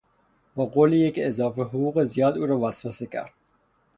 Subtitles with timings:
[0.55, 3.33] با قول یک اضافه حقوق زیاد او را وسوسه کردند.